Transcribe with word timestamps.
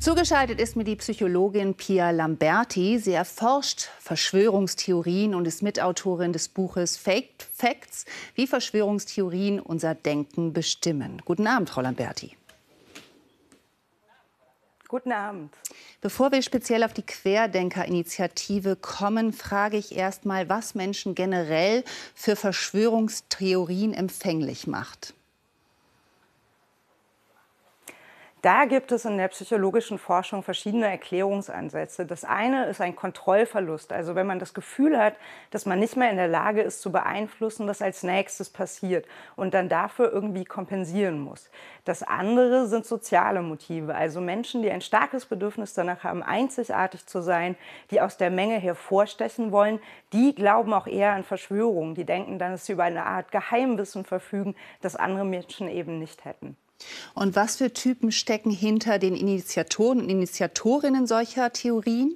Zugeschaltet 0.00 0.60
ist 0.60 0.76
mir 0.76 0.84
die 0.84 0.94
Psychologin 0.94 1.74
Pia 1.74 2.12
Lamberti. 2.12 3.00
Sie 3.00 3.12
erforscht 3.12 3.88
Verschwörungstheorien 3.98 5.34
und 5.34 5.44
ist 5.44 5.60
Mitautorin 5.60 6.32
des 6.32 6.48
Buches 6.48 6.96
Fake 6.96 7.48
Facts, 7.52 8.04
wie 8.36 8.46
Verschwörungstheorien 8.46 9.58
unser 9.58 9.96
Denken 9.96 10.52
bestimmen. 10.52 11.20
Guten 11.24 11.48
Abend, 11.48 11.70
Frau 11.70 11.80
Lamberti. 11.80 12.36
Guten 14.86 15.10
Abend. 15.10 15.52
Bevor 16.00 16.30
wir 16.30 16.42
speziell 16.42 16.84
auf 16.84 16.94
die 16.94 17.02
Querdenker-Initiative 17.02 18.76
kommen, 18.76 19.32
frage 19.32 19.78
ich 19.78 19.96
erst 19.96 20.24
mal, 20.24 20.48
was 20.48 20.76
Menschen 20.76 21.16
generell 21.16 21.82
für 22.14 22.36
Verschwörungstheorien 22.36 23.94
empfänglich 23.94 24.68
macht. 24.68 25.12
Da 28.40 28.66
gibt 28.66 28.92
es 28.92 29.04
in 29.04 29.18
der 29.18 29.26
psychologischen 29.28 29.98
Forschung 29.98 30.44
verschiedene 30.44 30.86
Erklärungsansätze. 30.86 32.06
Das 32.06 32.24
eine 32.24 32.66
ist 32.66 32.80
ein 32.80 32.94
Kontrollverlust. 32.94 33.92
Also 33.92 34.14
wenn 34.14 34.28
man 34.28 34.38
das 34.38 34.54
Gefühl 34.54 34.96
hat, 34.96 35.14
dass 35.50 35.66
man 35.66 35.80
nicht 35.80 35.96
mehr 35.96 36.12
in 36.12 36.18
der 36.18 36.28
Lage 36.28 36.62
ist 36.62 36.80
zu 36.80 36.92
beeinflussen, 36.92 37.66
was 37.66 37.82
als 37.82 38.04
nächstes 38.04 38.48
passiert 38.48 39.06
und 39.34 39.54
dann 39.54 39.68
dafür 39.68 40.12
irgendwie 40.12 40.44
kompensieren 40.44 41.18
muss. 41.18 41.50
Das 41.84 42.04
andere 42.04 42.68
sind 42.68 42.86
soziale 42.86 43.42
Motive. 43.42 43.96
Also 43.96 44.20
Menschen, 44.20 44.62
die 44.62 44.70
ein 44.70 44.82
starkes 44.82 45.26
Bedürfnis 45.26 45.74
danach 45.74 46.04
haben, 46.04 46.22
einzigartig 46.22 47.06
zu 47.06 47.20
sein, 47.20 47.56
die 47.90 48.00
aus 48.00 48.18
der 48.18 48.30
Menge 48.30 48.60
hervorstechen 48.60 49.50
wollen, 49.50 49.80
die 50.12 50.32
glauben 50.32 50.72
auch 50.74 50.86
eher 50.86 51.14
an 51.14 51.24
Verschwörungen. 51.24 51.96
Die 51.96 52.04
denken 52.04 52.38
dann, 52.38 52.52
dass 52.52 52.66
sie 52.66 52.74
über 52.74 52.84
eine 52.84 53.04
Art 53.04 53.32
Geheimwissen 53.32 54.04
verfügen, 54.04 54.54
das 54.80 54.94
andere 54.94 55.24
Menschen 55.24 55.68
eben 55.68 55.98
nicht 55.98 56.24
hätten. 56.24 56.56
Und 57.14 57.36
was 57.36 57.56
für 57.56 57.72
Typen 57.72 58.12
stecken 58.12 58.50
hinter 58.50 58.98
den 58.98 59.16
Initiatoren 59.16 60.00
und 60.00 60.08
Initiatorinnen 60.08 61.06
solcher 61.06 61.52
Theorien? 61.52 62.14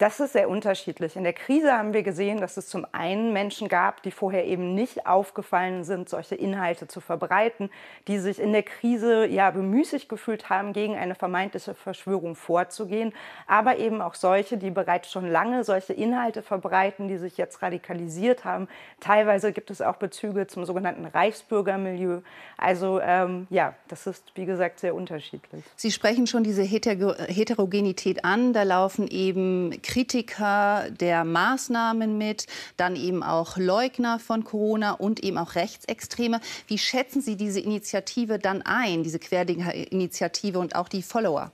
Das 0.00 0.18
ist 0.18 0.32
sehr 0.32 0.48
unterschiedlich. 0.48 1.14
In 1.14 1.24
der 1.24 1.34
Krise 1.34 1.74
haben 1.76 1.92
wir 1.92 2.02
gesehen, 2.02 2.40
dass 2.40 2.56
es 2.56 2.68
zum 2.68 2.86
einen 2.92 3.34
Menschen 3.34 3.68
gab, 3.68 4.02
die 4.02 4.10
vorher 4.10 4.46
eben 4.46 4.74
nicht 4.74 5.06
aufgefallen 5.06 5.84
sind, 5.84 6.08
solche 6.08 6.36
Inhalte 6.36 6.88
zu 6.88 7.02
verbreiten, 7.02 7.68
die 8.08 8.18
sich 8.18 8.40
in 8.40 8.52
der 8.52 8.62
Krise 8.62 9.26
ja 9.26 9.50
bemüßigt 9.50 10.08
gefühlt 10.08 10.48
haben, 10.48 10.72
gegen 10.72 10.96
eine 10.96 11.14
vermeintliche 11.14 11.74
Verschwörung 11.74 12.34
vorzugehen, 12.34 13.12
aber 13.46 13.76
eben 13.76 14.00
auch 14.00 14.14
solche, 14.14 14.56
die 14.56 14.70
bereits 14.70 15.12
schon 15.12 15.30
lange 15.30 15.64
solche 15.64 15.92
Inhalte 15.92 16.40
verbreiten, 16.40 17.06
die 17.06 17.18
sich 17.18 17.36
jetzt 17.36 17.60
radikalisiert 17.60 18.46
haben. 18.46 18.68
Teilweise 19.00 19.52
gibt 19.52 19.70
es 19.70 19.82
auch 19.82 19.96
Bezüge 19.96 20.46
zum 20.46 20.64
sogenannten 20.64 21.04
Reichsbürgermilieu. 21.04 22.22
Also 22.56 23.02
ähm, 23.02 23.48
ja, 23.50 23.74
das 23.88 24.06
ist 24.06 24.32
wie 24.34 24.46
gesagt 24.46 24.80
sehr 24.80 24.94
unterschiedlich. 24.94 25.62
Sie 25.76 25.90
sprechen 25.90 26.26
schon 26.26 26.42
diese 26.42 26.62
Heterogenität 26.62 28.24
an. 28.24 28.54
Da 28.54 28.62
laufen 28.62 29.06
eben 29.06 29.82
Kritiker 29.90 30.88
der 30.90 31.24
Maßnahmen 31.24 32.16
mit, 32.16 32.46
dann 32.76 32.94
eben 32.94 33.24
auch 33.24 33.56
Leugner 33.56 34.20
von 34.20 34.44
Corona 34.44 34.92
und 34.92 35.18
eben 35.24 35.36
auch 35.36 35.56
Rechtsextreme. 35.56 36.40
Wie 36.68 36.78
schätzen 36.78 37.20
Sie 37.20 37.36
diese 37.36 37.58
Initiative 37.58 38.38
dann 38.38 38.62
ein, 38.62 39.02
diese 39.02 39.18
Querdenker-Initiative 39.18 40.60
und 40.60 40.76
auch 40.76 40.88
die 40.88 41.02
Follower? 41.02 41.50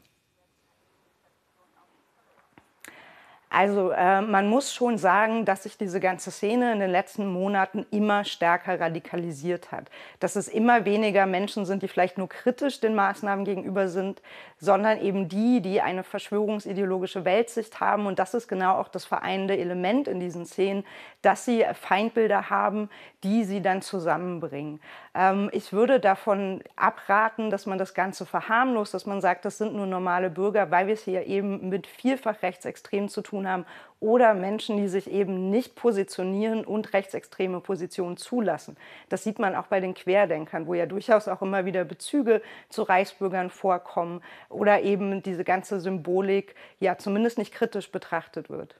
Also 3.56 3.90
äh, 3.90 4.20
man 4.20 4.50
muss 4.50 4.74
schon 4.74 4.98
sagen, 4.98 5.46
dass 5.46 5.62
sich 5.62 5.78
diese 5.78 5.98
ganze 5.98 6.30
Szene 6.30 6.74
in 6.74 6.78
den 6.78 6.90
letzten 6.90 7.26
Monaten 7.26 7.86
immer 7.90 8.22
stärker 8.24 8.78
radikalisiert 8.78 9.72
hat. 9.72 9.88
Dass 10.20 10.36
es 10.36 10.46
immer 10.46 10.84
weniger 10.84 11.24
Menschen 11.24 11.64
sind, 11.64 11.82
die 11.82 11.88
vielleicht 11.88 12.18
nur 12.18 12.28
kritisch 12.28 12.80
den 12.80 12.94
Maßnahmen 12.94 13.46
gegenüber 13.46 13.88
sind, 13.88 14.20
sondern 14.58 15.00
eben 15.00 15.30
die, 15.30 15.62
die 15.62 15.80
eine 15.80 16.02
verschwörungsideologische 16.02 17.24
Weltsicht 17.24 17.80
haben. 17.80 18.04
Und 18.04 18.18
das 18.18 18.34
ist 18.34 18.46
genau 18.46 18.76
auch 18.76 18.88
das 18.88 19.06
vereinende 19.06 19.56
Element 19.56 20.06
in 20.06 20.20
diesen 20.20 20.44
Szenen, 20.44 20.84
dass 21.22 21.46
sie 21.46 21.64
Feindbilder 21.72 22.50
haben, 22.50 22.90
die 23.24 23.44
sie 23.44 23.62
dann 23.62 23.80
zusammenbringen. 23.80 24.80
Ähm, 25.14 25.48
ich 25.52 25.72
würde 25.72 25.98
davon 25.98 26.62
abraten, 26.76 27.48
dass 27.50 27.64
man 27.64 27.78
das 27.78 27.94
Ganze 27.94 28.26
verharmlost, 28.26 28.92
dass 28.92 29.06
man 29.06 29.22
sagt, 29.22 29.46
das 29.46 29.56
sind 29.56 29.74
nur 29.74 29.86
normale 29.86 30.28
Bürger, 30.28 30.70
weil 30.70 30.88
wir 30.88 30.94
es 30.94 31.04
hier 31.04 31.26
eben 31.26 31.70
mit 31.70 31.86
vielfach 31.86 32.42
Rechtsextremen 32.42 33.08
zu 33.08 33.22
tun 33.22 33.45
haben 33.46 33.66
oder 34.00 34.34
Menschen, 34.34 34.76
die 34.76 34.88
sich 34.88 35.10
eben 35.10 35.50
nicht 35.50 35.74
positionieren 35.74 36.64
und 36.64 36.92
rechtsextreme 36.92 37.60
Positionen 37.60 38.16
zulassen. 38.16 38.76
Das 39.08 39.24
sieht 39.24 39.38
man 39.38 39.54
auch 39.54 39.68
bei 39.68 39.80
den 39.80 39.94
Querdenkern, 39.94 40.66
wo 40.66 40.74
ja 40.74 40.86
durchaus 40.86 41.28
auch 41.28 41.42
immer 41.42 41.64
wieder 41.64 41.84
Bezüge 41.84 42.42
zu 42.68 42.82
Reichsbürgern 42.82 43.50
vorkommen 43.50 44.22
oder 44.48 44.82
eben 44.82 45.22
diese 45.22 45.44
ganze 45.44 45.80
Symbolik 45.80 46.54
ja 46.78 46.98
zumindest 46.98 47.38
nicht 47.38 47.52
kritisch 47.52 47.90
betrachtet 47.90 48.50
wird. 48.50 48.76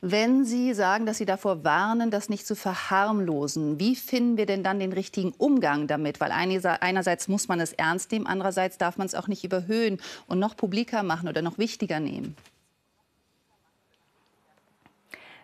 Wenn 0.00 0.44
Sie 0.44 0.72
sagen, 0.72 1.04
dass 1.04 1.18
Sie 1.18 1.26
davor 1.26 1.62
warnen, 1.64 2.10
das 2.10 2.30
nicht 2.30 2.46
zu 2.46 2.56
verharmlosen, 2.56 3.78
wie 3.78 3.94
finden 3.94 4.38
wir 4.38 4.46
denn 4.46 4.64
dann 4.64 4.80
den 4.80 4.92
richtigen 4.92 5.32
Umgang 5.36 5.86
damit? 5.86 6.18
Weil 6.20 6.32
einerseits 6.32 7.28
muss 7.28 7.46
man 7.46 7.60
es 7.60 7.74
ernst 7.74 8.10
nehmen, 8.10 8.26
andererseits 8.26 8.78
darf 8.78 8.96
man 8.96 9.06
es 9.06 9.14
auch 9.14 9.28
nicht 9.28 9.44
überhöhen 9.44 10.00
und 10.26 10.38
noch 10.38 10.56
publiker 10.56 11.02
machen 11.02 11.28
oder 11.28 11.42
noch 11.42 11.58
wichtiger 11.58 12.00
nehmen. 12.00 12.34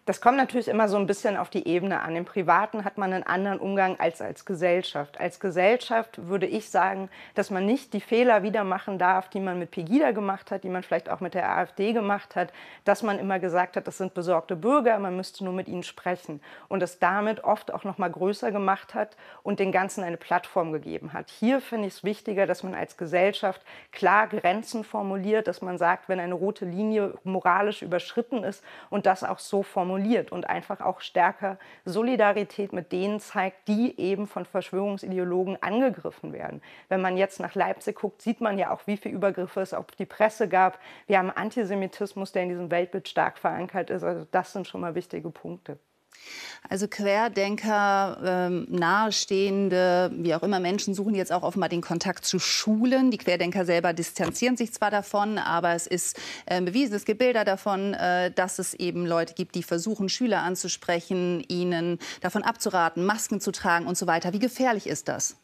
Das 0.06 0.20
kommt 0.20 0.36
natürlich 0.36 0.68
immer 0.68 0.88
so 0.88 0.96
ein 0.98 1.08
bisschen 1.08 1.36
auf 1.36 1.50
die 1.50 1.66
Ebene 1.66 2.00
an. 2.00 2.14
Im 2.14 2.24
Privaten 2.24 2.84
hat 2.84 2.96
man 2.96 3.12
einen 3.12 3.24
anderen 3.24 3.58
Umgang 3.58 3.98
als 3.98 4.22
als 4.22 4.44
Gesellschaft. 4.44 5.18
Als 5.18 5.40
Gesellschaft 5.40 6.28
würde 6.28 6.46
ich 6.46 6.70
sagen, 6.70 7.10
dass 7.34 7.50
man 7.50 7.66
nicht 7.66 7.92
die 7.92 8.00
Fehler 8.00 8.44
wieder 8.44 8.62
machen 8.62 9.00
darf, 9.00 9.28
die 9.28 9.40
man 9.40 9.58
mit 9.58 9.72
Pegida 9.72 10.12
gemacht 10.12 10.52
hat, 10.52 10.62
die 10.62 10.68
man 10.68 10.84
vielleicht 10.84 11.10
auch 11.10 11.18
mit 11.18 11.34
der 11.34 11.50
AfD 11.50 11.92
gemacht 11.92 12.36
hat, 12.36 12.52
dass 12.84 13.02
man 13.02 13.18
immer 13.18 13.40
gesagt 13.40 13.76
hat, 13.76 13.88
das 13.88 13.98
sind 13.98 14.14
besorgte 14.14 14.54
Bürger, 14.54 14.96
man 15.00 15.16
müsste 15.16 15.42
nur 15.42 15.52
mit 15.52 15.66
ihnen 15.66 15.82
sprechen 15.82 16.40
und 16.68 16.84
es 16.84 17.00
damit 17.00 17.42
oft 17.42 17.74
auch 17.74 17.82
noch 17.82 17.98
mal 17.98 18.10
größer 18.10 18.52
gemacht 18.52 18.94
hat 18.94 19.16
und 19.42 19.58
den 19.58 19.72
Ganzen 19.72 20.04
eine 20.04 20.18
Plattform 20.18 20.70
gegeben 20.70 21.14
hat. 21.14 21.30
Hier 21.30 21.60
finde 21.60 21.88
ich 21.88 21.94
es 21.94 22.04
wichtiger, 22.04 22.46
dass 22.46 22.62
man 22.62 22.76
als 22.76 22.96
Gesellschaft 22.96 23.60
klar 23.90 24.28
Grenzen 24.28 24.84
formuliert, 24.84 25.48
dass 25.48 25.62
man 25.62 25.78
sagt, 25.78 26.08
wenn 26.08 26.20
eine 26.20 26.34
rote 26.34 26.64
Linie 26.64 27.14
moralisch 27.24 27.82
überschritten 27.82 28.44
ist 28.44 28.62
und 28.88 29.06
das 29.06 29.24
auch 29.24 29.40
so 29.40 29.64
formuliert 29.64 29.95
formuliert 29.96 30.30
und 30.30 30.48
einfach 30.48 30.80
auch 30.80 31.00
stärker 31.00 31.58
Solidarität 31.84 32.72
mit 32.72 32.92
denen 32.92 33.18
zeigt, 33.18 33.66
die 33.68 33.98
eben 33.98 34.26
von 34.26 34.44
Verschwörungsideologen 34.44 35.62
angegriffen 35.62 36.32
werden. 36.32 36.60
Wenn 36.88 37.00
man 37.00 37.16
jetzt 37.16 37.40
nach 37.40 37.54
Leipzig 37.54 37.96
guckt, 37.96 38.20
sieht 38.20 38.40
man 38.40 38.58
ja 38.58 38.72
auch, 38.72 38.86
wie 38.86 38.96
viele 38.96 39.14
Übergriffe 39.14 39.60
es 39.60 39.72
auf 39.72 39.86
die 39.98 40.04
Presse 40.04 40.48
gab. 40.48 40.78
Wir 41.06 41.18
haben 41.18 41.30
Antisemitismus, 41.30 42.32
der 42.32 42.42
in 42.42 42.48
diesem 42.50 42.70
Weltbild 42.70 43.08
stark 43.08 43.38
verankert 43.38 43.90
ist. 43.90 44.02
Also 44.02 44.26
das 44.30 44.52
sind 44.52 44.66
schon 44.66 44.82
mal 44.82 44.94
wichtige 44.94 45.30
Punkte. 45.30 45.78
Also 46.68 46.88
Querdenker, 46.88 48.18
ähm, 48.24 48.66
nahestehende, 48.68 50.10
wie 50.14 50.34
auch 50.34 50.42
immer 50.42 50.60
Menschen 50.60 50.94
suchen 50.94 51.14
jetzt 51.14 51.32
auch 51.32 51.42
offenbar 51.42 51.68
den 51.68 51.80
Kontakt 51.80 52.24
zu 52.24 52.38
Schulen. 52.38 53.10
Die 53.10 53.18
Querdenker 53.18 53.64
selber 53.64 53.92
distanzieren 53.92 54.56
sich 54.56 54.72
zwar 54.72 54.90
davon, 54.90 55.38
aber 55.38 55.74
es 55.74 55.86
ist 55.86 56.18
äh, 56.46 56.60
bewiesen, 56.60 56.94
es 56.94 57.04
gibt 57.04 57.18
Bilder 57.18 57.44
davon, 57.44 57.94
äh, 57.94 58.32
dass 58.32 58.58
es 58.58 58.74
eben 58.74 59.06
Leute 59.06 59.34
gibt, 59.34 59.54
die 59.54 59.62
versuchen, 59.62 60.08
Schüler 60.08 60.42
anzusprechen, 60.42 61.44
ihnen 61.48 61.98
davon 62.20 62.42
abzuraten, 62.42 63.04
Masken 63.04 63.40
zu 63.40 63.52
tragen 63.52 63.86
und 63.86 63.96
so 63.96 64.06
weiter. 64.06 64.32
Wie 64.32 64.38
gefährlich 64.38 64.86
ist 64.86 65.08
das? 65.08 65.36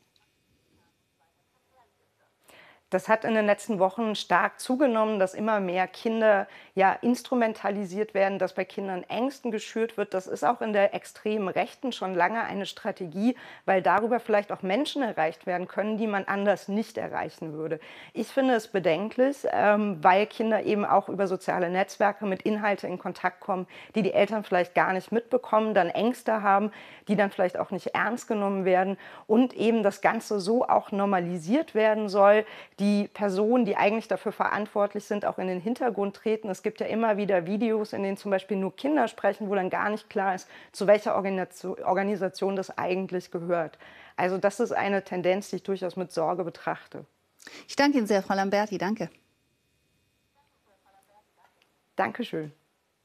Das 2.93 3.09
hat 3.09 3.25
in 3.25 3.35
den 3.35 3.47
letzten 3.47 3.79
Wochen 3.79 4.15
stark 4.15 4.61
zugenommen, 4.61 5.19
dass 5.19 5.33
immer 5.33 5.61
mehr 5.61 5.87
Kinder 5.87 6.47
ja 6.75 6.93
instrumentalisiert 6.93 8.13
werden, 8.13 8.39
dass 8.39 8.53
bei 8.53 8.67
Kindern 8.67 9.03
Ängsten 9.05 9.51
geschürt 9.51 9.97
wird. 9.97 10.13
Das 10.13 10.27
ist 10.27 10.45
auch 10.45 10.61
in 10.61 10.75
der 10.75 10.93
extremen 10.93 11.49
Rechten 11.49 11.93
schon 11.93 12.15
lange 12.15 12.43
eine 12.43 12.67
Strategie, 12.67 13.35
weil 13.65 13.81
darüber 13.81 14.21
vielleicht 14.21 14.53
auch 14.53 14.61
Menschen 14.61 15.03
erreicht 15.03 15.47
werden 15.47 15.69
können, 15.69 15.97
die 15.97 16.07
man 16.07 16.25
anders 16.25 16.69
nicht 16.69 16.99
erreichen 16.99 17.55
würde. 17.55 17.81
Ich 18.13 18.29
finde 18.29 18.57
es 18.57 18.69
bedenklich, 18.69 19.39
ähm, 19.51 19.97
weil 20.03 20.27
Kinder 20.27 20.63
eben 20.65 20.85
auch 20.85 21.09
über 21.09 21.27
soziale 21.27 21.71
Netzwerke 21.71 22.27
mit 22.27 22.43
Inhalten 22.43 22.91
in 22.91 22.99
Kontakt 22.99 23.41
kommen, 23.41 23.67
die 23.95 24.03
die 24.03 24.13
Eltern 24.13 24.45
vielleicht 24.45 24.75
gar 24.75 24.93
nicht 24.93 25.13
mitbekommen, 25.13 25.73
dann 25.73 25.89
Ängste 25.89 26.43
haben, 26.43 26.71
die 27.09 27.17
dann 27.17 27.31
vielleicht 27.31 27.59
auch 27.59 27.71
nicht 27.71 27.95
ernst 27.95 28.29
genommen 28.29 28.67
werden 28.67 28.99
und 29.27 29.55
eben 29.55 29.83
das 29.83 30.03
Ganze 30.03 30.41
so 30.41 30.69
auch 30.69 30.93
normalisiert 30.93 31.75
werden 31.75 32.11
soll, 32.11 32.45
die 32.83 33.07
Personen, 33.07 33.65
die 33.65 33.77
eigentlich 33.77 34.09
dafür 34.09 34.33
verantwortlich 34.33 35.05
sind, 35.05 35.25
auch 35.25 35.39
in 35.39 35.47
den 35.47 35.61
Hintergrund 35.61 36.17
treten. 36.17 36.51
Es 36.51 36.65
gibt 36.65 36.81
ja 36.81 36.87
immer 36.87 37.17
wieder 37.17 37.47
Videos, 37.47 37.93
in 37.93 38.03
denen 38.03 38.17
zum 38.17 38.33
Beispiel 38.33 38.57
nur 38.57 38.75
Kinder 38.75 39.07
sprechen, 39.07 39.49
wo 39.49 39.55
dann 39.55 39.71
gar 39.71 39.89
nicht 39.89 40.11
klar 40.11 40.35
ist, 40.35 40.49
zu 40.73 40.89
welcher 40.89 41.15
Organisation 41.15 42.57
das 42.57 42.77
eigentlich 42.77 43.31
gehört. 43.31 43.79
Also 44.17 44.37
das 44.37 44.59
ist 44.59 44.73
eine 44.73 45.05
Tendenz, 45.05 45.51
die 45.51 45.57
ich 45.57 45.63
durchaus 45.63 45.95
mit 45.95 46.11
Sorge 46.11 46.43
betrachte. 46.43 47.07
Ich 47.69 47.77
danke 47.77 47.99
Ihnen 47.99 48.09
sehr, 48.09 48.21
Frau 48.21 48.35
Lamberti. 48.35 48.79
Danke. 48.79 49.11
Dankeschön. 51.95 52.53